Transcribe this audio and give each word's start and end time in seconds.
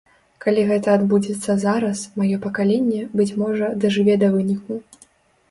Калі 0.43 0.61
гэта 0.69 0.95
адбудзецца 0.99 1.55
зараз, 1.65 1.97
маё 2.21 2.41
пакаленне, 2.47 3.01
быць 3.21 3.29
можа, 3.43 3.71
дажыве 3.85 4.19
да 4.27 4.33
выніку. 4.39 4.73